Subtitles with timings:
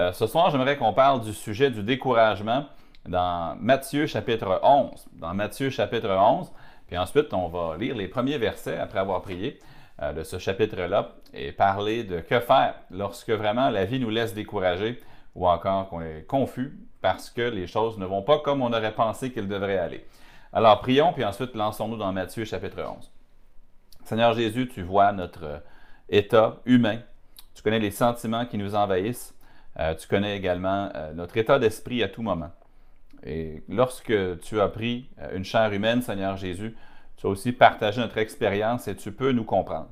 [0.00, 2.66] Euh, ce soir, j'aimerais qu'on parle du sujet du découragement
[3.08, 5.08] dans Matthieu chapitre 11.
[5.14, 6.52] Dans Matthieu chapitre 11,
[6.86, 9.58] puis ensuite, on va lire les premiers versets après avoir prié
[10.00, 14.34] euh, de ce chapitre-là et parler de que faire lorsque vraiment la vie nous laisse
[14.34, 15.00] décourager
[15.34, 18.94] ou encore qu'on est confus parce que les choses ne vont pas comme on aurait
[18.94, 20.06] pensé qu'elles devraient aller.
[20.52, 23.10] Alors prions, puis ensuite lançons-nous dans Matthieu chapitre 11.
[24.04, 25.60] Seigneur Jésus, tu vois notre
[26.08, 27.00] état humain,
[27.52, 29.34] tu connais les sentiments qui nous envahissent.
[29.78, 32.50] Euh, tu connais également euh, notre état d'esprit à tout moment.
[33.24, 36.76] Et lorsque tu as pris euh, une chair humaine, Seigneur Jésus,
[37.16, 39.88] tu as aussi partagé notre expérience et tu peux nous comprendre.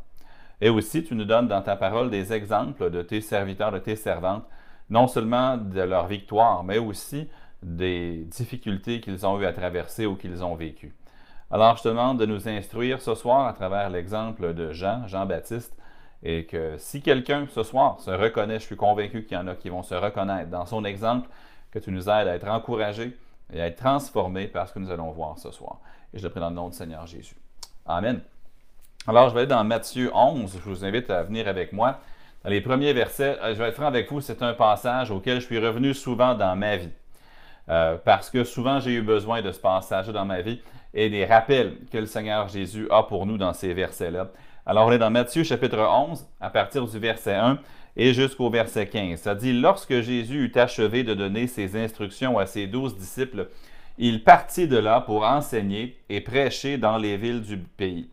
[0.61, 3.97] Et aussi, tu nous donnes dans ta parole des exemples de tes serviteurs, de tes
[3.97, 4.45] servantes,
[4.89, 7.29] non seulement de leur victoire, mais aussi
[7.63, 10.95] des difficultés qu'ils ont eu à traverser ou qu'ils ont vécues.
[11.51, 15.77] Alors, je te demande de nous instruire ce soir à travers l'exemple de Jean, Jean-Baptiste,
[16.23, 19.55] et que si quelqu'un ce soir se reconnaît, je suis convaincu qu'il y en a
[19.55, 21.29] qui vont se reconnaître dans son exemple,
[21.71, 23.17] que tu nous aides à être encouragés
[23.53, 25.79] et à être transformés par ce que nous allons voir ce soir.
[26.15, 27.37] Et je le prie dans le nom du Seigneur Jésus.
[27.85, 28.21] Amen.
[29.07, 30.53] Alors, je vais aller dans Matthieu 11.
[30.53, 32.01] Je vous invite à venir avec moi.
[32.43, 35.41] Dans les premiers versets, euh, je vais être franc avec vous, c'est un passage auquel
[35.41, 36.91] je suis revenu souvent dans ma vie.
[37.69, 40.61] Euh, parce que souvent j'ai eu besoin de ce passage dans ma vie
[40.95, 44.29] et des rappels que le Seigneur Jésus a pour nous dans ces versets-là.
[44.69, 47.61] Alors, on est dans Matthieu chapitre 11, à partir du verset 1
[47.97, 49.21] et jusqu'au verset 15.
[49.21, 53.49] Ça dit, lorsque Jésus eut achevé de donner ses instructions à ses douze disciples,
[53.97, 58.11] il partit de là pour enseigner et prêcher dans les villes du pays.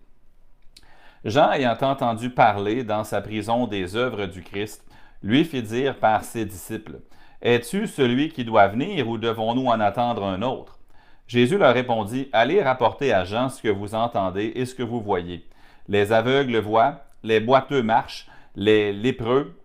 [1.26, 4.86] Jean, ayant entendu parler dans sa prison des œuvres du Christ,
[5.24, 7.00] lui fit dire par ses disciples,
[7.42, 10.78] Es-tu celui qui doit venir ou devons-nous en attendre un autre
[11.26, 15.02] Jésus leur répondit, Allez rapporter à Jean ce que vous entendez et ce que vous
[15.02, 15.44] voyez
[15.88, 19.56] les aveugles voient, les boiteux marchent, les lépreux,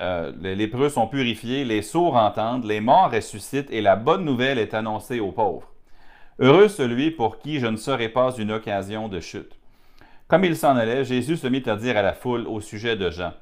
[0.00, 4.58] euh, les lépreux sont purifiés, les sourds entendent, les morts ressuscitent et la bonne nouvelle
[4.58, 5.72] est annoncée aux pauvres.
[6.38, 9.56] Heureux celui pour qui je ne serai pas une occasion de chute.
[10.28, 13.10] Comme il s'en allait, Jésus se mit à dire à la foule au sujet de
[13.10, 13.32] Jean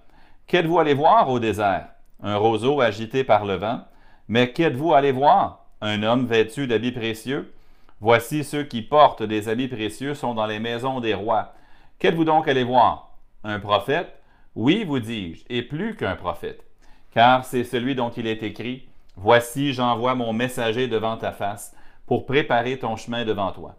[0.46, 1.88] Qu'êtes-vous allé voir au désert?
[2.22, 3.80] Un roseau agité par le vent.
[4.28, 5.64] Mais qu'êtes-vous allé voir?
[5.80, 7.52] Un homme vêtu d'habits précieux
[8.00, 11.53] Voici ceux qui portent des habits précieux sont dans les maisons des rois.
[11.98, 13.16] Qu'êtes-vous donc allé voir?
[13.44, 14.20] Un prophète?
[14.54, 16.64] Oui, vous dis-je, et plus qu'un prophète.
[17.12, 21.74] Car c'est celui dont il est écrit Voici, j'envoie mon messager devant ta face
[22.06, 23.76] pour préparer ton chemin devant toi.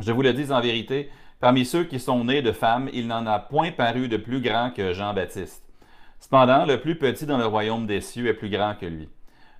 [0.00, 3.26] Je vous le dis en vérité, parmi ceux qui sont nés de femmes, il n'en
[3.26, 5.64] a point paru de plus grand que Jean-Baptiste.
[6.20, 9.08] Cependant, le plus petit dans le royaume des cieux est plus grand que lui.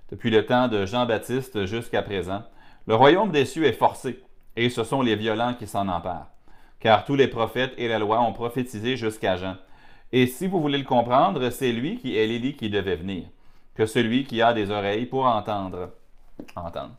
[0.09, 2.43] Depuis le temps de Jean-Baptiste jusqu'à présent,
[2.87, 4.23] le royaume des cieux est forcé,
[4.55, 6.34] et ce sont les violents qui s'en emparent
[6.85, 9.55] car tous les prophètes et la loi ont prophétisé jusqu'à Jean.
[10.11, 13.23] Et si vous voulez le comprendre, c'est lui qui est l'Élie qui devait venir,
[13.73, 15.89] que celui qui a des oreilles pour entendre,
[16.55, 16.91] entendre.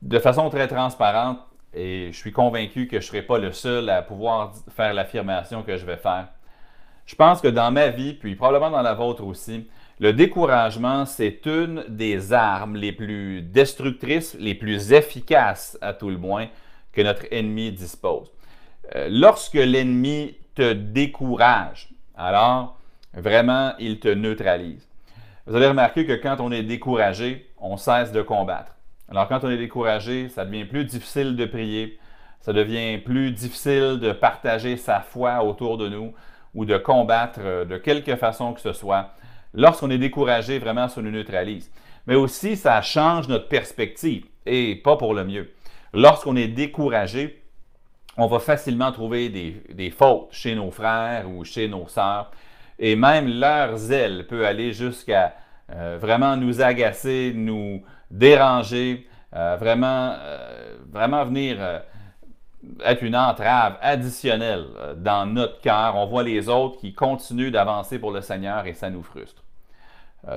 [0.00, 1.38] De façon très transparente,
[1.74, 5.62] et je suis convaincu que je ne serai pas le seul à pouvoir faire l'affirmation
[5.62, 6.28] que je vais faire.
[7.04, 9.68] Je pense que dans ma vie, puis probablement dans la vôtre aussi,
[10.00, 16.16] le découragement, c'est une des armes les plus destructrices, les plus efficaces à tout le
[16.16, 16.48] moins,
[16.96, 18.32] que notre ennemi dispose.
[18.94, 22.78] Euh, lorsque l'ennemi te décourage, alors
[23.12, 24.88] vraiment, il te neutralise.
[25.46, 28.72] Vous allez remarquer que quand on est découragé, on cesse de combattre.
[29.10, 31.98] Alors quand on est découragé, ça devient plus difficile de prier,
[32.40, 36.14] ça devient plus difficile de partager sa foi autour de nous
[36.54, 39.10] ou de combattre euh, de quelque façon que ce soit.
[39.52, 41.70] Lorsqu'on est découragé, vraiment, ça nous neutralise.
[42.06, 45.50] Mais aussi, ça change notre perspective et pas pour le mieux.
[45.96, 47.42] Lorsqu'on est découragé,
[48.18, 52.30] on va facilement trouver des, fautes chez nos frères ou chez nos sœurs.
[52.78, 55.34] Et même leur zèle peut aller jusqu'à
[55.72, 61.56] euh, vraiment nous agacer, nous déranger, euh, vraiment, euh, vraiment venir
[62.84, 64.66] être une entrave additionnelle
[64.98, 65.96] dans notre cœur.
[65.96, 69.42] On voit les autres qui continuent d'avancer pour le Seigneur et ça nous frustre.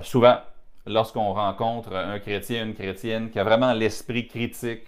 [0.04, 0.38] souvent,
[0.86, 4.84] lorsqu'on rencontre un chrétien, une chrétienne qui a vraiment l'esprit critique,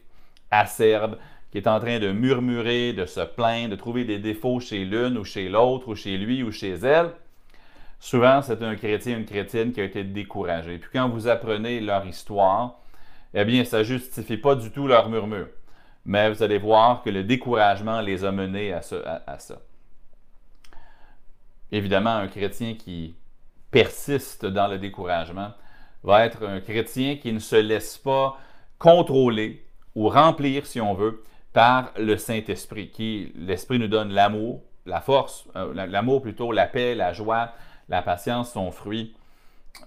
[0.51, 1.18] acerbe,
[1.51, 5.18] qui est en train de murmurer, de se plaindre, de trouver des défauts chez l'une
[5.18, 7.12] ou chez l'autre, ou chez lui ou chez elle,
[8.00, 10.77] souvent c'est un chrétien, une chrétienne qui a été découragé.
[10.77, 12.80] Puis quand vous apprenez leur histoire,
[13.33, 15.48] eh bien, ça ne justifie pas du tout leur murmure.
[16.06, 19.62] Mais vous allez voir que le découragement les a menés à ça.
[21.71, 23.15] Évidemment, un chrétien qui
[23.69, 25.51] persiste dans le découragement
[26.04, 28.38] va être un chrétien qui ne se laisse pas
[28.77, 29.63] contrôler
[29.96, 31.24] ou remplir, si on veut,
[31.54, 36.96] par le Saint-Esprit, qui, l'Esprit nous donne l'amour, la force, euh, l'amour plutôt, la paix,
[36.96, 37.52] la joie,
[37.90, 39.16] la patience, son fruit.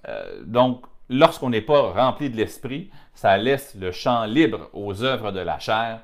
[0.09, 5.33] Euh, donc, lorsqu'on n'est pas rempli de l'Esprit, ça laisse le champ libre aux œuvres
[5.33, 6.01] de la chair.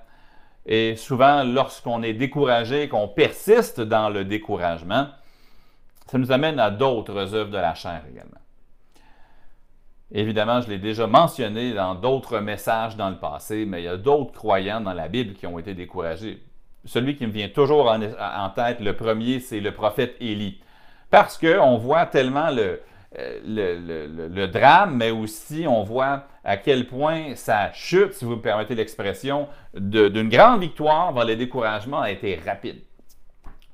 [0.66, 5.08] Et souvent, lorsqu'on est découragé, qu'on persiste dans le découragement,
[6.06, 8.39] ça nous amène à d'autres œuvres de la chair également.
[10.12, 13.96] Évidemment, je l'ai déjà mentionné dans d'autres messages dans le passé, mais il y a
[13.96, 16.42] d'autres croyants dans la Bible qui ont été découragés.
[16.84, 20.60] Celui qui me vient toujours en, tête, le premier, c'est le prophète Élie.
[21.10, 22.80] Parce qu'on voit tellement le,
[23.18, 28.40] euh, le, drame, mais aussi on voit à quel point sa chute, si vous me
[28.40, 32.82] permettez l'expression, d'une grande victoire vers le découragement a été rapide.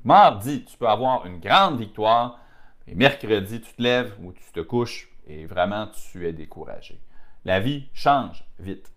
[0.04, 2.40] Mardi, tu peux avoir une grande victoire,
[2.88, 7.00] et mercredi, tu te lèves ou tu te couches, et vraiment tu es découragé.
[7.44, 8.90] La vie change vite.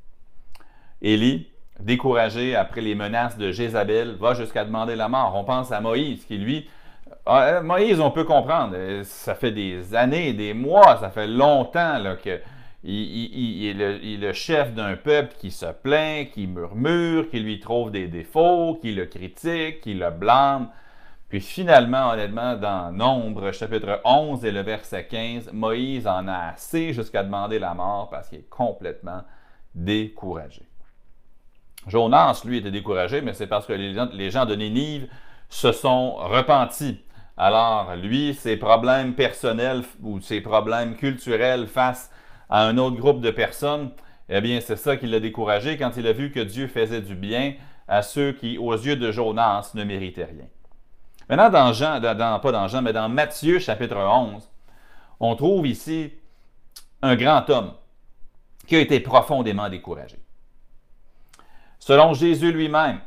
[1.01, 1.49] Élie,
[1.79, 5.35] découragé après les menaces de Jézabel, va jusqu'à demander la mort.
[5.35, 6.67] On pense à Moïse qui, lui,
[7.25, 11.27] ah, euh, Moïse, on peut comprendre, euh, ça fait des années, des mois, ça fait
[11.27, 12.41] longtemps qu'il
[12.83, 18.07] il, est le chef d'un peuple qui se plaint, qui murmure, qui lui trouve des
[18.07, 20.69] défauts, qui le critique, qui le blâme.
[21.29, 26.91] Puis finalement, honnêtement, dans Nombre, chapitre 11 et le verset 15, Moïse en a assez
[26.91, 29.21] jusqu'à demander la mort parce qu'il est complètement
[29.75, 30.63] découragé.
[31.87, 35.07] Jonas, lui, était découragé, mais c'est parce que les gens, de Nénive
[35.49, 36.99] se sont repentis.
[37.37, 42.11] Alors, lui, ses problèmes personnels ou ses problèmes culturels face
[42.49, 43.91] à un autre groupe de personnes,
[44.29, 47.13] eh bien, c'est ça qui l'a découragé quand il a vu que Dieu faisait du
[47.13, 47.53] bien
[47.87, 50.45] à ceux qui, aux yeux de Jonas, ne méritaient rien.
[51.29, 54.49] Maintenant, dans Jean, pas dans Jean, mais dans Matthieu chapitre 11,
[55.19, 56.11] on trouve ici
[57.03, 57.73] un grand homme
[58.65, 60.17] qui a été profondément découragé.
[61.77, 62.99] Selon Jésus lui-même,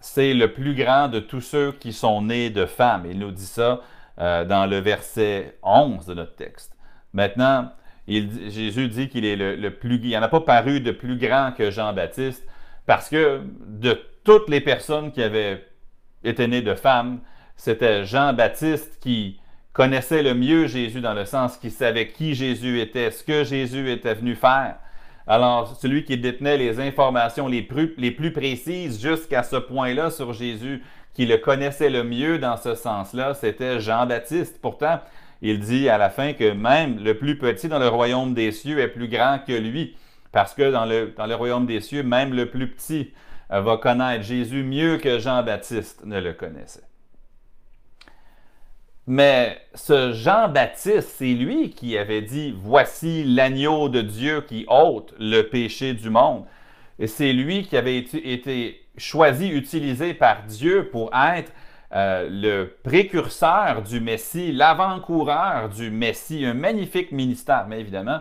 [0.00, 3.06] c'est le plus grand de tous ceux qui sont nés de femmes.
[3.08, 3.80] Il nous dit ça
[4.18, 6.76] euh, dans le verset 11 de notre texte.
[7.12, 7.70] Maintenant,
[8.08, 9.96] Jésus dit qu'il est le, plus...
[9.96, 12.44] Il n'y en a pas paru de plus grand que Jean-Baptiste
[12.86, 15.64] parce que de toutes les personnes qui avaient
[16.24, 17.20] été nées de femmes,
[17.60, 19.38] c'était Jean-Baptiste qui
[19.74, 23.90] connaissait le mieux Jésus dans le sens qu'il savait qui Jésus était, ce que Jésus
[23.90, 24.76] était venu faire.
[25.26, 31.26] Alors, celui qui détenait les informations les plus, précises jusqu'à ce point-là sur Jésus, qui
[31.26, 34.58] le connaissait le mieux dans ce sens-là, c'était Jean-Baptiste.
[34.62, 35.00] Pourtant,
[35.42, 38.78] il dit à la fin que même le plus petit dans le royaume des cieux
[38.78, 39.98] est plus grand que lui,
[40.32, 43.12] parce que dans le, dans le royaume des cieux, même le plus petit
[43.50, 46.89] va connaître Jésus mieux que Jean-Baptiste ne le connaissait.
[49.12, 55.42] Mais ce Jean-Baptiste, c'est lui qui avait dit, voici l'agneau de Dieu qui ôte le
[55.42, 56.44] péché du monde.
[57.00, 61.52] Et c'est lui qui avait été choisi, utilisé par Dieu pour être
[61.92, 67.66] euh, le précurseur du Messie, l'avant-coureur du Messie, un magnifique ministère.
[67.66, 68.20] Mais évidemment,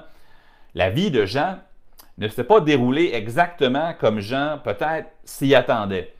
[0.74, 1.60] la vie de Jean
[2.18, 6.16] ne s'est pas déroulée exactement comme Jean peut-être s'y attendait,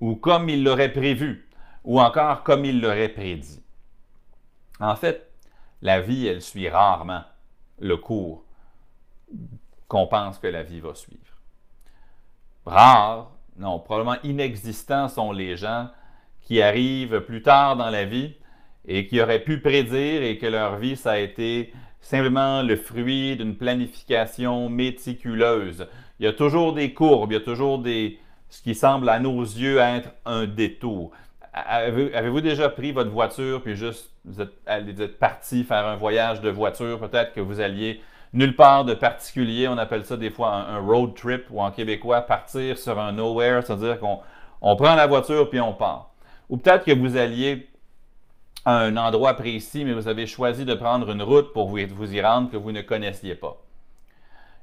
[0.00, 1.46] ou comme il l'aurait prévu,
[1.84, 3.63] ou encore comme il l'aurait prédit.
[4.80, 5.30] En fait,
[5.82, 7.22] la vie, elle suit rarement
[7.78, 8.44] le cours
[9.88, 11.20] qu'on pense que la vie va suivre.
[12.66, 15.88] Rares, non, probablement inexistants sont les gens
[16.40, 18.34] qui arrivent plus tard dans la vie
[18.86, 23.36] et qui auraient pu prédire et que leur vie, ça a été simplement le fruit
[23.36, 25.88] d'une planification méticuleuse.
[26.18, 28.18] Il y a toujours des courbes, il y a toujours des,
[28.50, 31.12] ce qui semble à nos yeux être un détour.
[31.54, 36.98] Avez-vous déjà pris votre voiture puis juste vous êtes, parti faire un voyage de voiture?
[36.98, 38.00] Peut-être que vous alliez
[38.32, 39.68] nulle part de particulier.
[39.68, 43.62] On appelle ça des fois un, road trip ou en québécois partir sur un nowhere,
[43.64, 44.18] c'est-à-dire qu'on
[44.60, 46.10] on prend la voiture puis on part.
[46.48, 47.68] Ou peut-être que vous alliez
[48.64, 52.14] à un endroit précis, mais vous avez choisi de prendre une route pour vous, vous
[52.14, 53.56] y rendre que vous ne connaissiez pas.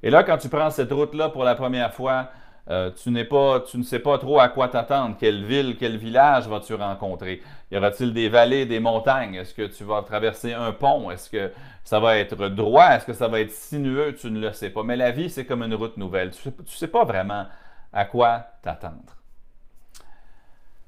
[0.04, 2.32] Et là, quand tu prends cette route-là pour la première fois,
[2.70, 5.16] euh, tu, tu ne sais pas trop à quoi t'attendre.
[5.20, 7.42] Quelle ville, quel village vas-tu rencontrer?
[7.72, 9.36] Y aura-t-il des vallées, des montagnes?
[9.36, 11.10] Est-ce que tu vas traverser un pont?
[11.10, 11.52] Est-ce que
[11.84, 12.90] ça va être droit?
[12.92, 14.16] Est-ce que ça va être sinueux?
[14.20, 14.84] Tu ne le sais pas.
[14.84, 16.32] Mais la vie, c'est comme une route nouvelle.
[16.32, 17.46] Tu ne sais, pas vraiment
[17.92, 19.18] à quoi t'attendre.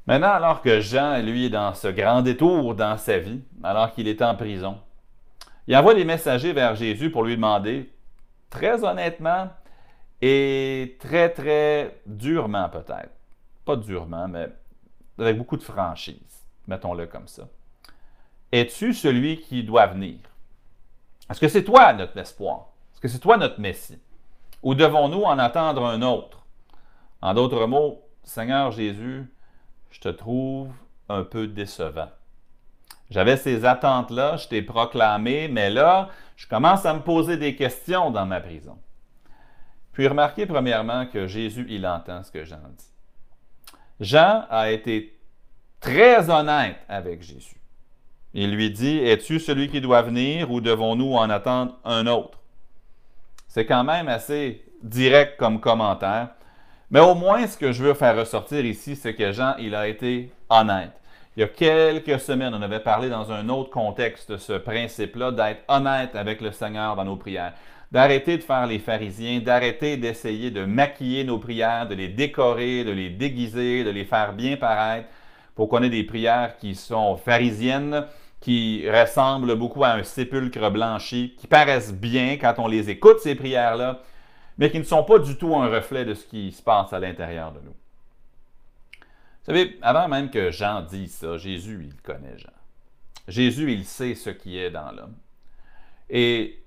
[0.06, 4.08] Maintenant, alors que Jean, lui, est dans ce grand détour dans sa vie, alors qu'il
[4.08, 4.78] est en prison,
[5.66, 7.90] Il envoie des messagers vers Jésus pour lui demander,
[8.50, 9.48] très honnêtement
[10.26, 13.12] et très, très durement peut-être,
[13.66, 14.48] pas durement, mais
[15.20, 17.50] avec beaucoup de franchise, mettons-le comme ça.
[18.50, 20.20] Es-tu celui qui doit venir?
[21.30, 22.70] Est-ce que c'est toi notre espoir?
[22.94, 24.00] Est-ce que c'est toi notre Messie?
[24.62, 26.46] Ou devons-nous en attendre un autre?
[27.22, 29.30] En d'autres mots, Seigneur Jésus,
[29.92, 30.72] je te trouve
[31.10, 32.12] un peu décevant.
[33.10, 38.10] J'avais ces attentes-là, je t'ai proclamé, mais là, je commence à me poser des questions
[38.10, 38.78] dans ma prison.
[39.94, 42.92] Puis remarquez premièrement que Jésus, il entend ce que Jean dit.
[44.00, 45.18] Jean a été
[45.80, 47.56] très honnête avec Jésus.
[48.34, 52.40] Il lui dit, Es-tu celui qui doit venir ou devons-nous en attendre un autre?
[53.48, 56.30] C'est quand même assez direct comme commentaire,
[56.90, 59.88] mais au moins ce que je veux faire ressortir ici, c'est que Jean, il a
[59.88, 60.92] été honnête.
[61.36, 65.32] Il y a quelques semaines, on avait parlé dans un autre contexte de ce principe-là
[65.32, 67.54] d'être honnête avec le Seigneur dans nos prières,
[67.94, 72.92] d'arrêter de faire les pharisiens, d'arrêter d'essayer de maquiller nos prières, de les décorer, de
[72.92, 75.08] les déguiser, de les faire bien paraître
[75.54, 78.08] pour qu'on ait des prières qui sont pharisiennes,
[78.42, 83.36] qui ressemblent beaucoup à un sépulcre blanchi, qui paraissent bien quand on les écoute, ces
[83.36, 84.02] prières-là,
[84.58, 87.00] mais qui ne sont pas du tout un reflet de ce qui se passe à
[87.00, 87.76] l'intérieur de nous.
[88.96, 92.50] Vous savez, avant même que Jean dise ça, Jésus, il connaît Jean.
[93.28, 95.16] Jésus, il sait ce qui est dans l'homme.
[96.10, 96.63] Et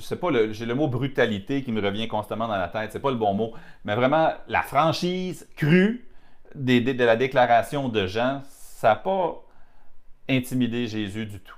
[0.00, 3.10] sais pas, j'ai le mot brutalité qui me revient constamment dans la tête, c'est pas
[3.10, 3.52] le bon mot,
[3.84, 6.06] mais vraiment la franchise crue
[6.54, 9.42] de la déclaration de Jean, ça n'a pas
[10.28, 11.56] intimidé Jésus du tout.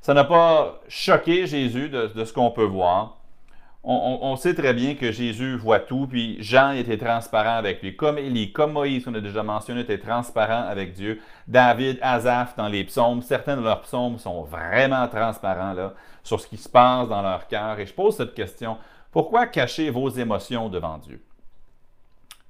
[0.00, 3.17] Ça n'a pas choqué Jésus de ce qu'on peut voir
[3.84, 7.96] on, sait très bien que Jésus voit tout, puis Jean était transparent avec lui.
[7.96, 11.20] Comme Élie, comme Moïse, on a déjà mentionné, était transparent avec Dieu.
[11.46, 15.92] David, Azaph dans les psaumes, certains de leurs psaumes sont vraiment transparents
[16.22, 17.78] sur ce qui se passe dans leur cœur.
[17.78, 18.76] Et je pose cette question,
[19.12, 21.22] pourquoi cacher vos émotions devant Dieu?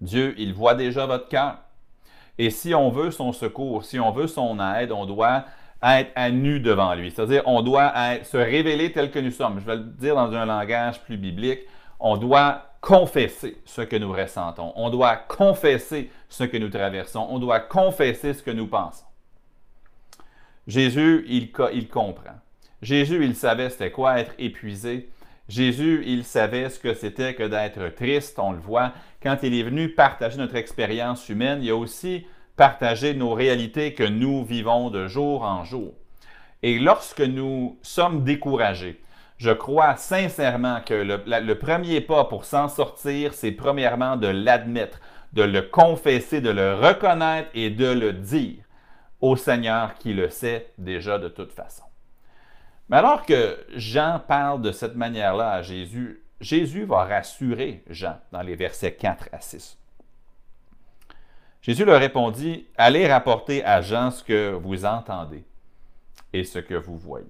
[0.00, 1.58] Dieu, il voit déjà votre cœur.
[2.38, 5.44] Et si on veut son secours, si on veut son aide, on doit
[5.82, 7.10] être à nu devant lui.
[7.10, 7.92] C'est-à-dire, on doit
[8.24, 9.60] se révéler tel que nous sommes.
[9.60, 11.60] Je vais le dire dans un langage plus biblique.
[12.00, 14.72] On doit confesser ce que nous ressentons.
[14.76, 17.26] On doit confesser ce que nous traversons.
[17.30, 19.04] On doit confesser ce que nous pensons.
[20.66, 21.50] Jésus, il,
[21.88, 22.36] comprend.
[22.82, 25.08] Jésus, il savait c'était quoi être épuisé.
[25.48, 28.92] Jésus, il savait ce que c'était que d'être triste, on le voit.
[29.22, 32.26] Quand il est venu partager notre expérience humaine, il y a aussi
[32.58, 35.94] partager nos réalités que nous vivons de jour en jour.
[36.64, 39.00] Et lorsque nous sommes découragés,
[39.38, 44.98] je crois sincèrement que le, premier pas pour s'en sortir, c'est premièrement de l'admettre,
[45.34, 48.64] de le confesser, de le reconnaître et de le dire
[49.20, 51.84] au Seigneur qui le sait déjà de toute façon.
[52.88, 58.42] Mais alors que Jean parle de cette manière-là à Jésus, Jésus va rassurer Jean dans
[58.42, 59.78] les versets 4 à 6.
[61.62, 65.44] Jésus leur répondit, Allez rapporter à Jean ce que vous entendez
[66.32, 67.26] et ce que vous voyez.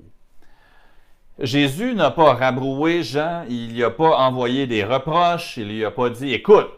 [1.38, 5.90] Jésus n'a pas rabroué Jean, il n'y a pas envoyé des reproches, il lui a
[5.90, 6.68] pas dit, Écoute,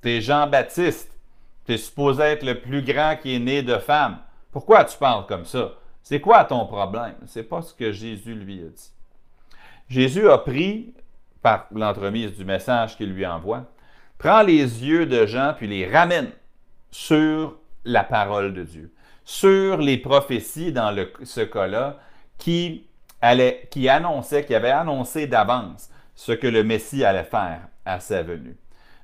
[0.00, 1.10] t'es Jean-Baptiste,
[1.64, 4.18] t'es supposé être le plus grand qui est né de femme.
[4.50, 5.72] Pourquoi tu parles comme ça?
[6.02, 7.14] C'est quoi ton problème?
[7.26, 8.92] C'est pas ce que Jésus lui a dit.
[9.88, 10.94] Jésus a pris,
[11.40, 13.64] par l'entremise du message qu'il lui envoie,
[14.18, 16.30] prend les yeux de Jean puis les ramène
[16.92, 18.92] sur la parole de Dieu,
[19.24, 20.94] sur les prophéties dans
[21.24, 21.98] ce cas-là
[22.38, 22.86] qui,
[23.70, 28.56] qui annonçaient, qui avaient annoncé d'avance ce que le Messie allait faire à sa venue.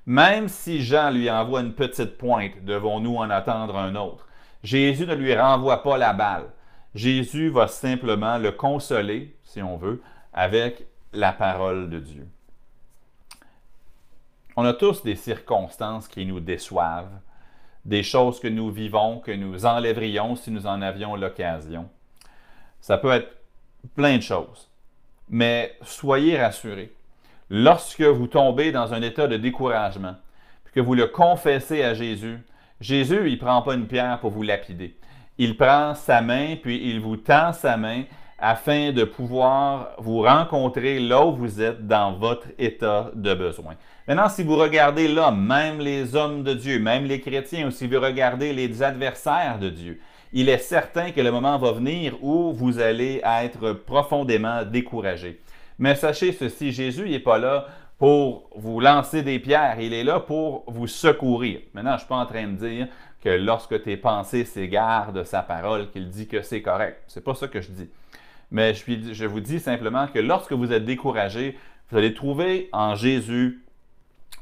[0.06, 4.26] Même si Jean lui envoie une petite pointe, devons-nous en attendre un autre?
[4.62, 6.46] Jésus ne lui renvoie pas la balle.
[6.94, 10.02] Jésus va simplement le consoler, si on veut,
[10.32, 12.26] avec la parole de Dieu.
[14.56, 17.20] On a tous des circonstances qui nous déçoivent,
[17.88, 21.88] des choses que nous vivons, que nous enlèverions si nous en avions l'occasion.
[22.82, 23.34] Ça peut être
[23.96, 24.68] plein de choses.
[25.30, 26.92] Mais soyez rassurés.
[27.48, 30.16] Lorsque vous tombez dans un état de découragement,
[30.64, 32.38] puis que vous le confessez à Jésus,
[32.78, 34.94] Jésus, il ne prend pas une pierre pour vous lapider.
[35.38, 38.04] Il prend sa main, puis il vous tend sa main
[38.38, 43.74] afin de pouvoir vous rencontrer là où vous êtes dans votre état de besoin.
[44.06, 47.86] Maintenant, si vous regardez l'homme, même les hommes de Dieu, même les chrétiens, ou si
[47.86, 50.00] vous regardez les adversaires de Dieu,
[50.32, 55.40] il est certain que le moment va venir où vous allez être profondément découragé.
[55.78, 57.66] Mais sachez ceci, Jésus n'est pas là
[57.98, 61.60] pour vous lancer des pierres, il est là pour vous secourir.
[61.74, 62.86] Maintenant, je ne suis pas en train de dire
[63.22, 67.02] que lorsque tes pensées s'égarent de sa parole, qu'il dit que c'est correct.
[67.08, 67.88] C'est pas ça que je dis.
[68.50, 71.58] Mais je, vous dis simplement que lorsque vous êtes découragé,
[71.90, 73.64] vous allez trouver en Jésus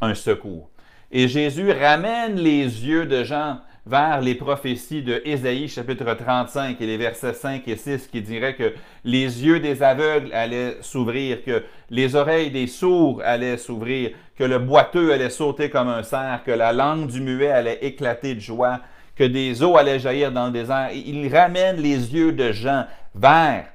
[0.00, 0.70] un secours.
[1.10, 6.86] Et Jésus ramène les yeux de Jean vers les prophéties de Ésaïe chapitre 35 et
[6.86, 11.62] les versets 5 et 6 qui diraient que les yeux des aveugles allaient s'ouvrir, que
[11.90, 16.50] les oreilles des sourds allaient s'ouvrir, que le boiteux allait sauter comme un cerf, que
[16.50, 18.80] la langue du muet allait éclater de joie,
[19.14, 20.90] que des eaux allaient jaillir dans le désert.
[20.92, 23.66] Il ramène les yeux de Jean vers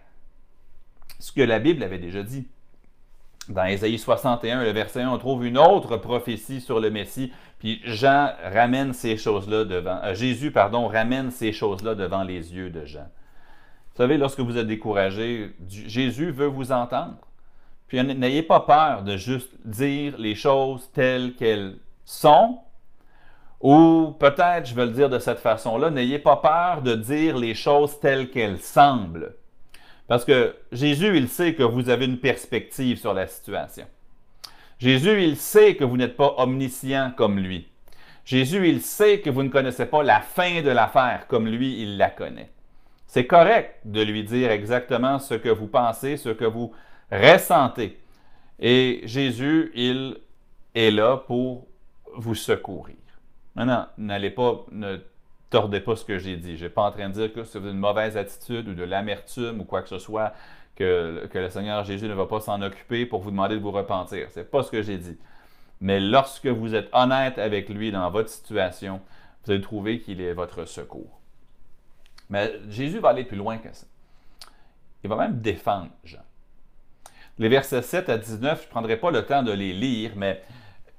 [1.21, 2.47] ce que la Bible avait déjà dit.
[3.47, 7.79] Dans Ésaïe 61, le verset 1, on trouve une autre prophétie sur le Messie, puis
[7.83, 12.85] Jean ramène ces choses-là devant, euh, Jésus, pardon, ramène ces choses-là devant les yeux de
[12.85, 13.07] Jean.
[13.93, 17.17] Vous savez, lorsque vous êtes découragé, Jésus veut vous entendre.
[17.87, 21.75] Puis n'ayez pas peur de juste dire les choses telles qu'elles
[22.05, 22.59] sont,
[23.59, 27.53] ou peut-être, je vais le dire de cette façon-là, n'ayez pas peur de dire les
[27.53, 29.35] choses telles qu'elles semblent.
[30.11, 33.85] Parce que Jésus, il sait que vous avez une perspective sur la situation.
[34.77, 37.69] Jésus, il sait que vous n'êtes pas omniscient comme lui.
[38.25, 41.95] Jésus, il sait que vous ne connaissez pas la fin de l'affaire comme lui, il
[41.95, 42.49] la connaît.
[43.07, 46.73] C'est correct de lui dire exactement ce que vous pensez, ce que vous
[47.09, 47.97] ressentez.
[48.59, 50.17] Et Jésus, il
[50.75, 51.69] est là pour
[52.17, 52.97] vous secourir.
[53.55, 54.65] Maintenant, n'allez pas,
[55.51, 56.57] tordez pas ce que j'ai dit.
[56.57, 59.59] Je n'ai pas en train de dire que c'est une mauvaise attitude ou de l'amertume
[59.59, 60.33] ou quoi que ce soit,
[60.75, 63.71] que, que le Seigneur Jésus ne va pas s'en occuper pour vous demander de vous
[63.71, 64.31] repentir.
[64.31, 65.19] Ce n'est pas ce que j'ai dit.
[65.81, 69.01] Mais lorsque vous êtes honnête avec lui dans votre situation,
[69.43, 71.19] vous allez trouver qu'il est votre secours.
[72.29, 73.85] Mais Jésus va aller plus loin que ça.
[75.03, 76.23] Il va même défendre Jean.
[77.39, 80.41] Les versets 7 à 19, je ne prendrai pas le temps de les lire, mais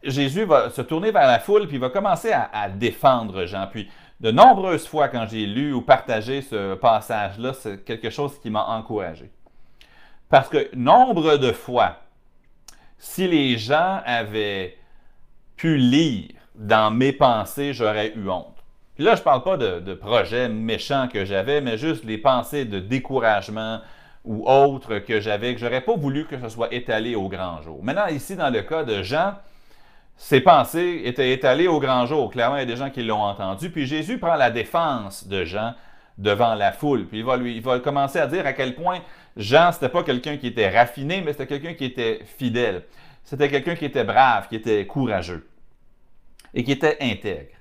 [0.03, 3.69] Jésus va se tourner vers la foule, puis il va commencer à, à défendre Jean.
[3.71, 3.89] Puis
[4.23, 8.65] de nombreuses fois quand j'ai lu ou partagé ce passage-là, c'est quelque chose qui m'a
[8.65, 9.31] encouragé.
[10.29, 11.99] Parce que nombre de fois,
[12.99, 14.79] si les gens avaient
[15.57, 18.63] pu lire dans mes pensées, j'aurais eu honte.
[18.95, 22.65] Puis là, je ne parle pas de, projets méchants que j'avais, mais juste les pensées
[22.65, 23.81] de découragement
[24.25, 27.83] ou autres que j'avais, que j'aurais pas voulu que ce soit étalé au grand jour.
[27.83, 29.35] Maintenant, ici, dans le cas de Jean,
[30.23, 32.31] ses pensées étaient étalées au grand jour.
[32.31, 33.71] Clairement, il y a des gens qui l'ont entendu.
[33.71, 35.75] Puis Jésus prend la défense de Jean
[36.17, 37.09] devant la foule.
[37.09, 39.01] Puis il va, commencer à dire à quel point
[39.37, 42.85] Jean, c'était pas quelqu'un qui était raffiné, mais c'était quelqu'un qui était fidèle.
[43.25, 45.49] C'était quelqu'un qui était brave, qui était courageux
[46.55, 47.57] et qui était intègre.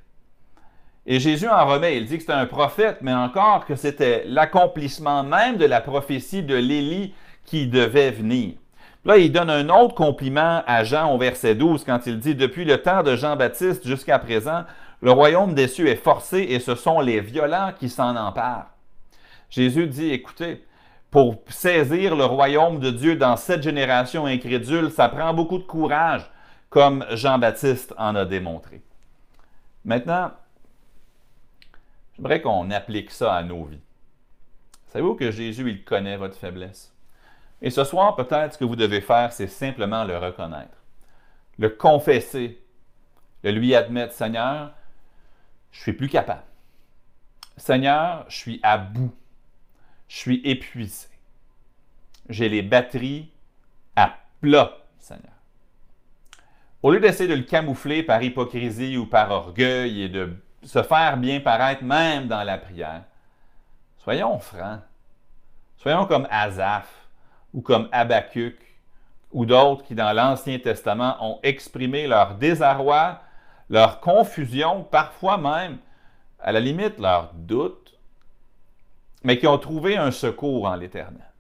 [1.07, 5.23] Et Jésus en remet, il dit que c'était un prophète, mais encore que c'était l'accomplissement
[5.23, 8.53] même de la prophétie de l'Élie qui devait venir.
[9.03, 12.65] Là, il donne un autre compliment à Jean au verset 12 quand il dit Depuis
[12.65, 14.63] le temps de Jean-Baptiste jusqu'à présent,
[15.01, 18.69] le royaume des cieux est forcé et ce sont les violents qui s'en emparent.
[19.49, 20.63] Jésus dit Écoutez,
[21.09, 26.29] pour saisir le royaume de Dieu dans cette génération incrédule, ça prend beaucoup de courage,
[26.69, 28.81] comme Jean-Baptiste en a démontré.
[29.83, 30.31] Maintenant,
[32.15, 33.81] j'aimerais qu'on applique ça à nos vies.
[34.87, 36.93] Savez-vous que Jésus, il connaît votre faiblesse?
[37.61, 40.77] Et ce soir, peut-être ce que vous devez faire, c'est simplement le reconnaître,
[41.57, 42.63] le confesser,
[43.43, 44.73] le lui admettre, Seigneur,
[45.71, 46.43] je suis plus capable.
[47.57, 49.13] Seigneur, je suis à bout.
[50.07, 51.07] Je suis épuisé.
[52.29, 53.31] J'ai les batteries
[53.95, 55.31] à plat, Seigneur.
[56.81, 61.17] Au lieu d'essayer de le camoufler par hypocrisie ou par orgueil et de se faire
[61.17, 63.03] bien paraître même dans la prière,
[63.99, 64.81] soyons francs.
[65.77, 67.00] Soyons comme Azaph
[67.53, 68.57] ou comme Habacuc
[69.31, 73.21] ou d'autres qui, dans l'Ancien Testament, ont exprimé leur désarroi,
[73.69, 75.77] leur confusion, parfois même,
[76.39, 77.97] à la limite, leur doute,
[79.23, 81.31] mais qui ont trouvé un secours en l'Éternel.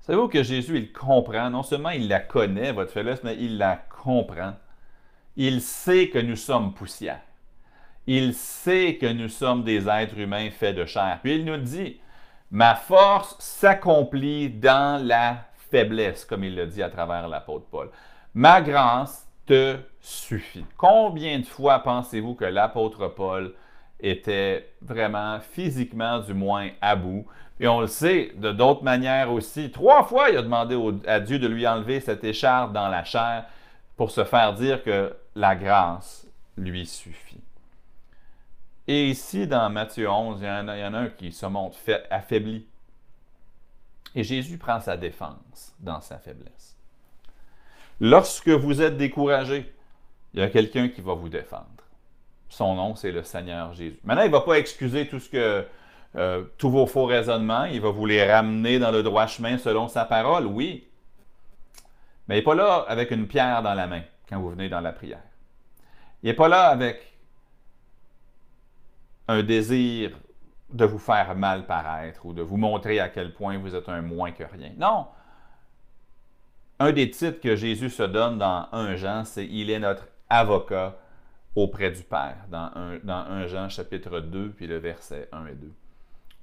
[0.00, 3.76] Savez-vous que Jésus, il comprend, non seulement il la connaît, votre faiblesse, mais il la
[3.76, 4.54] comprend.
[5.36, 7.20] Il sait que nous sommes poussière.
[8.08, 11.20] Il sait que nous sommes des êtres humains faits de chair.
[11.22, 12.00] Puis il nous dit,
[12.52, 15.38] Ma force s'accomplit dans la
[15.70, 17.88] faiblesse, comme il le dit à travers l'apôtre Paul.
[18.34, 20.66] Ma grâce te suffit.
[20.76, 23.54] Combien de fois pensez-vous que l'apôtre Paul
[23.98, 27.24] était vraiment physiquement du moins à bout?
[27.58, 29.70] Et on le sait de d'autres manières aussi.
[29.70, 33.46] Trois fois, il a demandé à Dieu de lui enlever cette écharpe dans la chair
[33.96, 36.26] pour se faire dire que la grâce
[36.58, 37.40] lui suffit.
[38.88, 41.78] Et ici, dans Matthieu 11, il y en a, un qui se montre
[42.10, 42.66] affaibli.
[44.14, 46.76] Et Jésus prend sa défense dans sa faiblesse.
[48.00, 49.72] Lorsque vous êtes découragé,
[50.34, 51.66] il y a quelqu'un qui va vous défendre.
[52.48, 54.00] Son nom, c'est le Seigneur Jésus.
[54.04, 55.66] Maintenant, il ne va pas excuser tout ce que
[56.16, 59.88] euh, tous vos faux raisonnements, il va vous les ramener dans le droit chemin selon
[59.88, 60.86] sa parole, oui.
[62.28, 64.80] Mais il n'est pas là avec une pierre dans la main quand vous venez dans
[64.80, 65.22] la prière.
[66.22, 67.11] Il n'est pas là avec
[69.28, 70.12] un désir
[70.72, 74.02] de vous faire mal paraître ou de vous montrer à quel point vous êtes un
[74.02, 74.70] moins que rien.
[74.78, 75.06] Non.
[76.78, 80.96] Un des titres que Jésus se donne dans 1 Jean, c'est Il est notre avocat
[81.54, 85.70] auprès du Père, dans 1, dans Jean chapitre 2, puis le verset 1 et 2.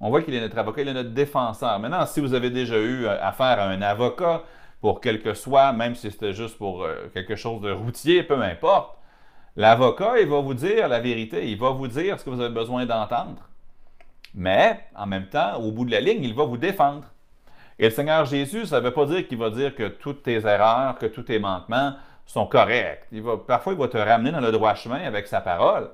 [0.00, 1.78] On voit qu'il est notre avocat, il est notre défenseur.
[1.78, 4.44] Maintenant, si vous avez déjà eu euh, affaire à un avocat,
[4.80, 8.40] pour quel que soit, même si c'était juste pour euh, quelque chose de routier, peu
[8.40, 8.96] importe,
[9.56, 12.54] l'avocat, il va vous dire la vérité, il va vous dire ce que vous avez
[12.54, 13.48] besoin d'entendre.
[14.34, 17.04] Mais, en même temps, au bout de la ligne, il va vous défendre.
[17.78, 20.46] Et le Seigneur Jésus, ça ne veut pas dire qu'il va dire que toutes tes
[20.46, 21.94] erreurs, que tous tes manquements
[22.26, 23.06] sont corrects.
[23.46, 25.90] Parfois, il va te ramener dans le droit chemin avec sa parole.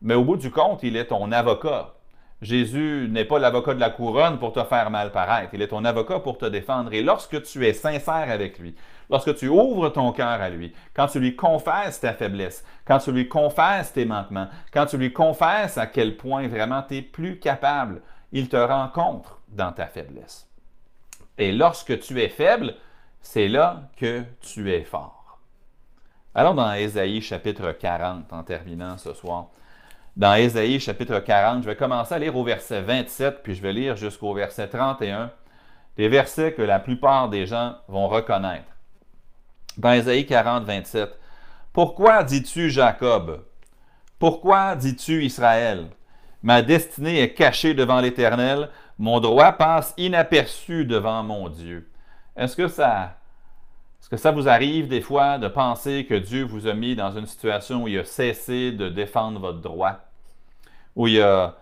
[0.00, 1.94] Mais au bout du compte, il est ton avocat.
[2.40, 5.54] Jésus n'est pas l'avocat de la couronne pour te faire mal paraître.
[5.54, 6.92] Il est ton avocat pour te défendre.
[6.92, 8.76] Et lorsque tu es sincère avec lui,
[9.10, 13.10] lorsque tu ouvres ton cœur à lui, quand tu lui confesses ta faiblesse, quand tu
[13.10, 17.40] lui confesses tes manquements, quand tu lui confesses à quel point vraiment tu es plus
[17.40, 20.48] capable, il te rencontre dans ta faiblesse.
[21.38, 22.74] Et lorsque tu es faible,
[23.20, 25.40] c'est là que tu es fort.
[26.36, 29.48] Allons dans Ésaïe chapitre 40 en terminant ce soir
[30.18, 31.62] dans Ésaïe chapitre 40.
[31.62, 35.30] Je vais commencer à lire au verset 27, puis je vais lire jusqu'au verset 31,
[35.96, 38.66] des versets que la plupart des gens vont reconnaître.
[39.76, 41.16] Dans Ésaïe 40, 27,
[41.72, 43.44] Pourquoi dis-tu Jacob?
[44.18, 45.86] Pourquoi dis-tu Israël?
[46.42, 51.88] Ma destinée est cachée devant l'Éternel, mon droit passe inaperçu devant mon Dieu.
[52.36, 53.14] Est-ce que ça
[54.00, 57.18] est-ce que ça vous arrive des fois de penser que Dieu vous a mis dans
[57.18, 60.07] une situation où il a cessé de défendre votre droit?
[60.96, 61.56] Où il a,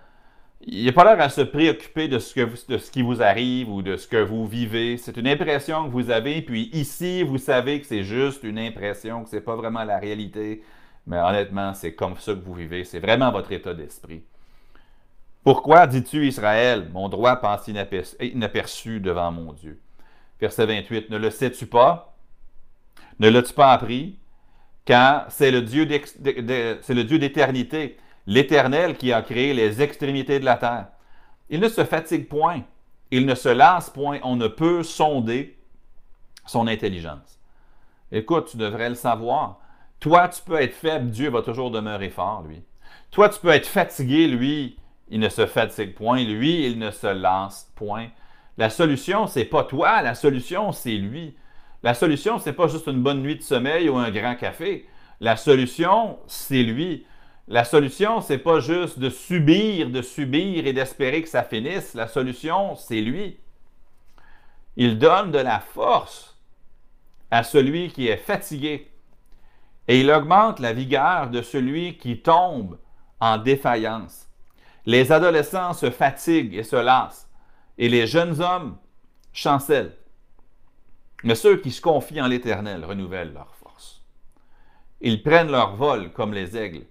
[0.69, 4.09] il a pas l'air à se préoccuper de ce, qui vous arrive ou de ce
[4.09, 4.97] que vous vivez.
[4.97, 9.23] C'est une impression que vous avez, puis ici, vous savez que c'est juste une impression,
[9.23, 10.62] que ce n'est pas vraiment la réalité.
[11.07, 12.83] Mais honnêtement, c'est comme ça que vous vivez.
[12.85, 14.25] C'est vraiment votre état d'esprit.
[15.45, 17.69] Pourquoi dis-tu Israël, mon droit passe
[18.21, 19.81] inaperçu devant mon Dieu?
[20.41, 22.17] Verset 28, ne le sais-tu pas?
[23.21, 24.19] Ne l'as-tu pas appris?
[24.85, 25.87] Car c'est le Dieu
[27.19, 30.89] d'éternité l'Éternel qui a créé les extrémités de la terre.
[31.49, 32.62] Il ne se fatigue point,
[33.11, 35.57] il ne se lasse point, on ne peut sonder
[36.45, 37.39] son intelligence.
[38.11, 39.59] Écoute, tu devrais le savoir.
[40.01, 42.62] Toi, tu peux être faible, Dieu va toujours demeurer fort, lui.
[43.11, 44.77] Toi, tu peux être fatigué, lui,
[45.09, 48.09] il ne se fatigue point, lui, il ne se lasse point.
[48.59, 51.37] La solution, c'est pas toi, la solution, c'est lui.
[51.83, 54.89] La solution, c'est pas juste une bonne nuit de sommeil ou un grand café.
[55.21, 57.07] La solution, c'est lui.
[57.49, 61.95] La solution, c'est pas juste de subir, de subir et d'espérer que ça finisse.
[61.95, 63.39] La solution, c'est lui.
[64.77, 66.37] Il donne de la force
[67.31, 68.91] à celui qui est fatigué
[69.89, 72.79] et il augmente la vigueur de celui qui tombe
[73.21, 74.29] en défaillance.
[74.85, 77.29] Les adolescents se fatiguent et se lassent
[77.79, 78.77] et les jeunes hommes
[79.33, 79.97] chancellent.
[81.23, 84.03] Mais ceux qui se confient en l'Éternel renouvellent leur force.
[85.01, 86.87] Ils prennent leur vol comme les aigles.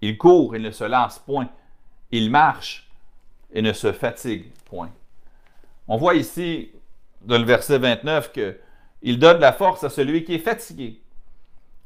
[0.00, 1.48] Il court et ne se lasse point.
[2.10, 2.88] Il marche
[3.52, 4.90] et ne se fatigue point.
[5.88, 6.70] On voit ici,
[7.22, 11.00] dans le verset 29, qu'il donne la force à celui qui est fatigué.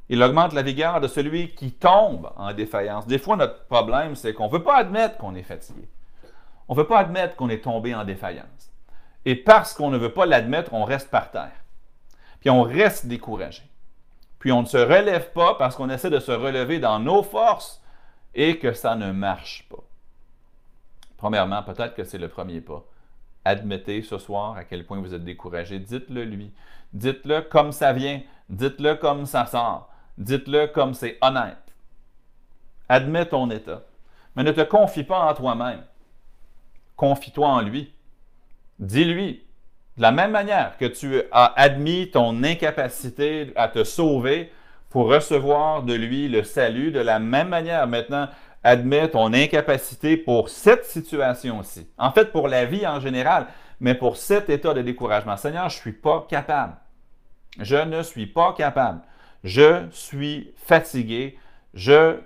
[0.08, 3.06] Il augmente la vigueur de celui qui tombe en défaillance.
[3.06, 5.88] Des fois, notre problème, c'est qu'on ne veut pas admettre qu'on est fatigué.
[6.68, 8.72] On ne veut pas admettre qu'on est tombé en défaillance.
[9.24, 11.52] Et parce qu'on ne veut pas l'admettre, on reste par terre.
[12.40, 13.62] Puis on reste découragé.
[14.38, 17.81] Puis on ne se relève pas parce qu'on essaie de se relever dans nos forces
[18.34, 19.82] et que ça ne marche pas.
[21.16, 22.84] Premièrement, peut-être que c'est le premier pas.
[23.44, 25.78] Admettez ce soir à quel point vous êtes découragé.
[25.78, 26.52] Dites-le lui.
[26.92, 28.20] Dites-le comme ça vient.
[28.48, 29.88] Dites-le comme ça sort.
[30.18, 31.56] Dites-le comme c'est honnête.
[32.88, 33.82] Admets ton état.
[34.36, 35.82] Mais ne te confie pas en toi-même.
[36.96, 37.92] Confie-toi en lui.
[38.78, 39.44] Dis-lui.
[39.96, 44.50] De la même manière que tu as admis ton incapacité à te sauver,
[44.92, 46.92] pour recevoir de lui le salut.
[46.92, 48.28] De la même manière, maintenant,
[48.62, 51.88] admets ton incapacité pour cette situation-ci.
[51.96, 53.46] En fait, pour la vie en général,
[53.80, 55.36] mais pour cet état de découragement.
[55.36, 56.74] Seigneur, je ne suis pas capable.
[57.58, 59.00] Je ne suis pas capable.
[59.42, 61.38] Je suis fatigué.
[61.74, 62.18] Je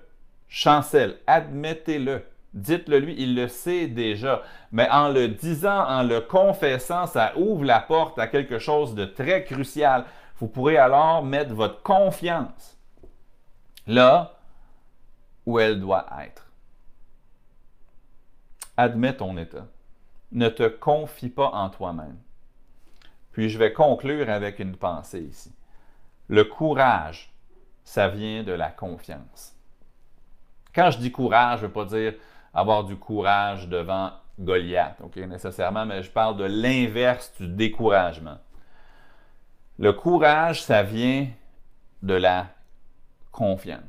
[0.48, 1.18] chancelle.
[1.26, 2.22] Admettez-le.
[2.52, 4.42] Dites-le lui, il le sait déjà.
[4.72, 9.04] Mais en le disant, en le confessant, ça ouvre la porte à quelque chose de
[9.04, 10.04] très crucial
[10.38, 12.76] vous pourrez alors mettre votre confiance
[13.86, 14.38] là
[15.46, 16.50] où elle doit être.
[18.76, 19.66] admets ton état.
[20.32, 22.18] Ne te confie pas en toi-même.
[23.32, 25.54] Puis je vais conclure avec une pensée ici.
[26.28, 27.32] Le courage,
[27.84, 29.54] ça vient de la confiance.
[30.74, 32.14] Quand je dis courage, je ne veux pas dire
[32.52, 38.36] avoir du courage devant Goliath, nécessairement, mais je parle de l'inverse du découragement.
[39.78, 41.28] Le courage, ça vient
[42.02, 42.46] de la
[43.30, 43.82] confiance.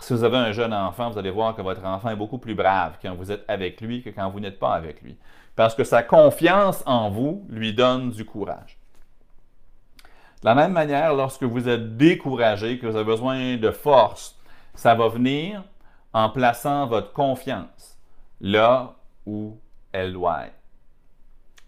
[0.00, 2.54] Si vous avez un jeune enfant, vous allez voir que votre enfant est beaucoup plus
[2.54, 5.16] brave quand vous êtes avec lui que quand vous n'êtes pas avec lui.
[5.56, 8.78] Parce que sa confiance en vous lui donne du courage.
[10.42, 14.36] De la même manière, lorsque vous êtes découragé, que vous avez besoin de force,
[14.74, 15.62] ça va venir
[16.12, 17.98] en plaçant votre confiance
[18.40, 18.94] là
[19.26, 19.56] où
[19.92, 20.54] elle doit être.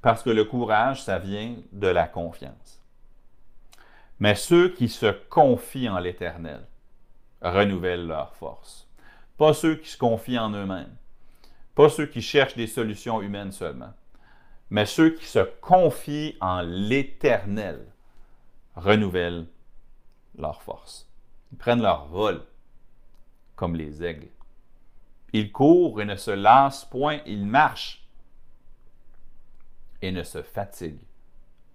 [0.02, 2.83] Parce que le courage, ça vient de la confiance.
[4.24, 6.66] Mais ceux qui se confient en l'Éternel
[7.42, 8.88] renouvellent leur force.
[9.36, 10.96] Pas ceux qui se confient en eux-mêmes.
[11.74, 13.92] Pas ceux qui cherchent des solutions humaines seulement.
[14.70, 17.84] Mais ceux qui se confient en l'Éternel
[18.76, 19.46] renouvellent
[20.38, 21.06] leur force.
[21.52, 22.46] Ils prennent leur vol
[23.56, 24.30] comme les aigles.
[25.34, 28.08] Ils courent et ne se lassent point, ils marchent
[30.00, 31.04] et ne se fatiguent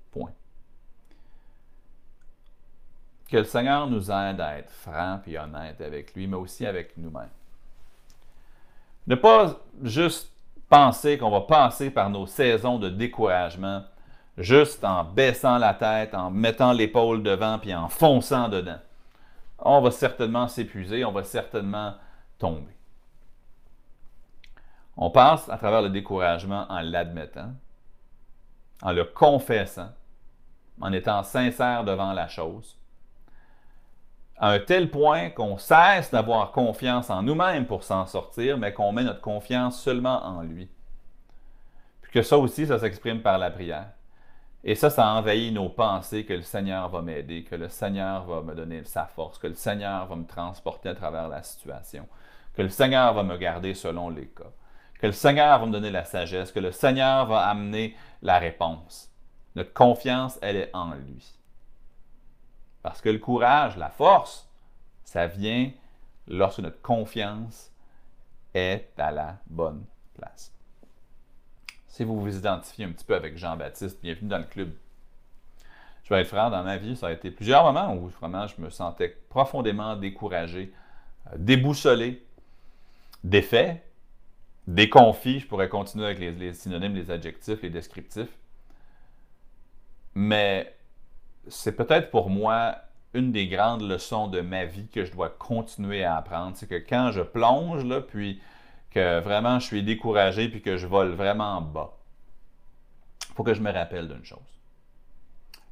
[0.10, 0.34] point.
[3.30, 6.98] Que le Seigneur nous aide à être francs et honnêtes avec lui, mais aussi avec
[6.98, 7.30] nous-mêmes.
[9.06, 10.32] Ne pas juste
[10.68, 13.84] penser qu'on va passer par nos saisons de découragement
[14.38, 18.80] juste en baissant la tête, en mettant l'épaule devant puis en fonçant dedans.
[19.60, 21.96] On va certainement s'épuiser, on va certainement
[22.38, 22.76] tomber.
[24.96, 27.52] On passe à travers le découragement en l'admettant,
[28.82, 29.90] en le confessant,
[30.82, 32.79] en étant sincère devant la chose,
[34.40, 38.94] à un tel point qu'on cesse d'avoir confiance en nous-mêmes pour s'en sortir, mais qu'on
[38.94, 40.70] met notre confiance seulement en lui.
[42.02, 43.90] Puis que ça aussi, ça s'exprime par la prière.
[44.64, 48.42] Et ça, ça envahit nos pensées que le Seigneur va m'aider, que le Seigneur va
[48.42, 52.08] me donner sa force, que le Seigneur va me transporter à travers la situation,
[52.56, 54.52] que le Seigneur va me garder selon les cas,
[55.00, 59.10] que le Seigneur va me donner la sagesse, que le Seigneur va amener la réponse.
[59.56, 61.39] Notre confiance, elle est en lui.
[62.90, 64.50] Parce que le courage, la force,
[65.04, 65.70] ça vient
[66.28, 67.72] lorsque notre confiance
[68.56, 69.86] est à la bonne
[70.18, 70.52] place.
[71.86, 74.72] Si vous vous identifiez un petit peu avec Jean-Baptiste, bienvenue dans le club.
[76.04, 78.60] Je vais être franc, dans ma vie, ça a été plusieurs moments où vraiment je
[78.60, 80.74] me sentais profondément découragé,
[81.28, 82.26] euh, déboussolé,
[83.24, 83.84] défait,
[84.66, 85.42] déconfit.
[85.42, 88.36] Je pourrais continuer avec les, synonymes, les adjectifs, les descriptifs.
[90.16, 90.76] Mais
[91.50, 92.76] c'est peut-être pour moi
[93.14, 96.56] une des grandes leçons de ma vie que je dois continuer à apprendre.
[96.56, 98.42] C'est que quand je plonge, là, puis
[98.92, 101.94] que vraiment je suis découragé puis que je vole vraiment bas.
[103.30, 104.40] Il faut que je me rappelle d'une chose.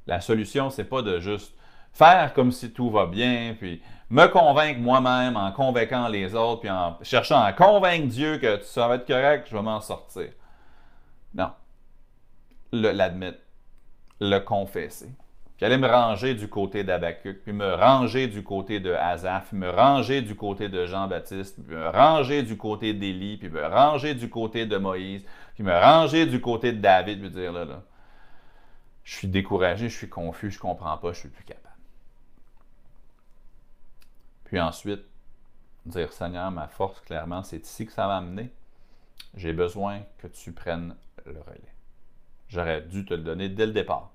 [0.05, 1.53] La solution, c'est pas de juste
[1.91, 6.69] faire comme si tout va bien, puis me convaincre moi-même en convainquant les autres, puis
[6.69, 10.29] en cherchant à convaincre Dieu que ça va être correct, je vais m'en sortir.
[11.33, 11.51] Non.
[12.71, 13.39] L'admettre,
[14.19, 15.09] le confesser
[15.57, 19.69] puis aller me ranger du côté d'Abacuc, puis me ranger du côté de Azaph, me
[19.69, 24.29] ranger du côté de Jean-Baptiste, puis me ranger du côté d'Élie, puis me ranger du
[24.29, 27.81] côté de Moïse, puis me ranger du côté de David, puis dire là, là,
[29.03, 31.75] je suis découragé, je suis confus, je ne comprends pas, je suis plus capable.
[34.45, 35.05] Puis ensuite,
[35.87, 38.51] dire Seigneur, ma force, clairement, c'est ici que ça va amener.
[39.35, 41.73] J'ai besoin que tu prennes le relais.
[42.47, 44.11] J'aurais dû te le donner dès le départ.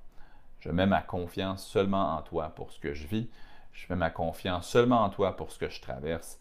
[0.63, 3.29] Je mets ma confiance seulement en toi pour ce que je vis.
[3.73, 6.39] Je mets ma confiance seulement en toi pour ce que je traverse.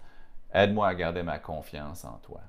[0.54, 2.42] Aide-moi à garder ma confiance en toi.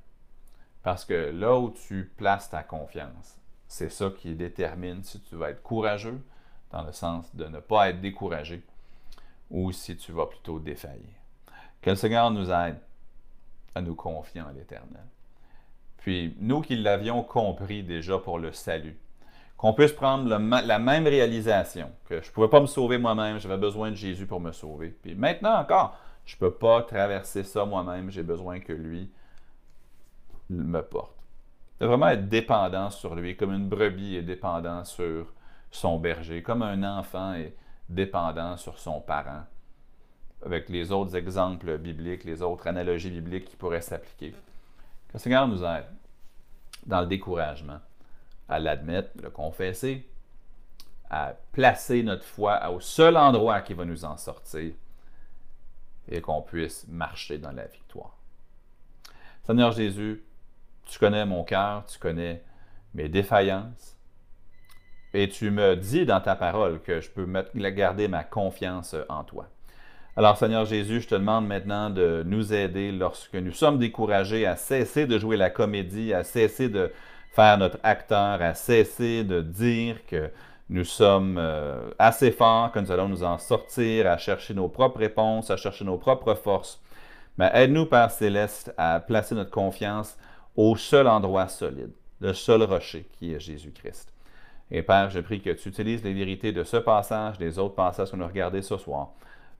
[0.82, 5.48] Parce que là où tu places ta confiance, c'est ça qui détermine si tu vas
[5.48, 6.22] être courageux,
[6.72, 8.62] dans le sens de ne pas être découragé,
[9.50, 11.08] ou si tu vas plutôt défaillir.
[11.80, 12.78] Que le Seigneur nous aide
[13.74, 15.06] à nous confier en l'Éternel.
[15.96, 18.98] Puis, nous qui l'avions compris déjà pour le salut,
[19.62, 23.56] qu'on puisse prendre la même réalisation, que je ne pouvais pas me sauver moi-même, j'avais
[23.56, 24.88] besoin de Jésus pour me sauver.
[24.88, 29.08] Puis maintenant encore, je ne peux pas traverser ça moi-même, j'ai besoin que lui
[30.50, 31.14] me porte.
[31.78, 35.32] De vraiment être dépendant sur lui, comme une brebis est dépendant sur
[35.70, 37.54] son berger, comme un enfant est
[37.88, 39.44] dépendant sur son parent,
[40.44, 44.32] avec les autres exemples bibliques, les autres analogies bibliques qui pourraient s'appliquer.
[44.32, 45.86] Que le Seigneur nous aide
[46.84, 47.78] dans le découragement
[48.48, 50.06] à l'admettre, le confesser,
[51.10, 54.72] à placer notre foi au seul endroit qui va nous en sortir
[56.08, 58.16] et qu'on puisse marcher dans la victoire.
[59.44, 60.22] Seigneur Jésus,
[60.84, 62.42] Tu connais mon cœur, tu connais
[62.94, 63.96] mes défaillances.
[65.14, 67.26] Et tu me dis dans ta parole que je peux
[67.70, 69.48] garder ma confiance en toi.
[70.16, 74.56] Alors Seigneur Jésus, je te demande maintenant de nous aider lorsque nous sommes découragés à
[74.56, 76.92] cesser de jouer la comédie, à cesser de
[77.32, 80.30] faire notre acteur, à cesser de dire que
[80.68, 84.98] nous sommes euh, assez forts, que nous allons nous en sortir, à chercher nos propres
[84.98, 86.80] réponses, à chercher nos propres forces.
[87.38, 90.16] Mais aide-nous, Père céleste, à placer notre confiance
[90.56, 94.12] au seul endroit solide, le seul rocher qui est Jésus-Christ.
[94.70, 98.10] Et Père, je prie que tu utilises les vérités de ce passage, des autres passages
[98.10, 99.10] qu'on a regardés ce soir,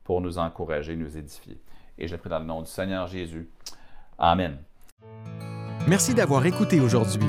[0.05, 1.59] pour nous encourager, nous édifier.
[1.99, 3.49] Et je prie dans le nom du Seigneur Jésus.
[4.19, 4.59] Amen.
[5.87, 7.29] Merci d'avoir écouté aujourd'hui.